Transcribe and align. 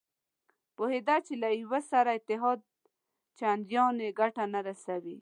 پوهېده 0.77 1.15
چې 1.25 1.33
له 1.41 1.49
یوه 1.61 1.79
سره 1.91 2.09
اتحاد 2.17 2.59
چندانې 3.39 4.07
ګټه 4.19 4.43
نه 4.53 4.59
رسوي. 4.67 5.09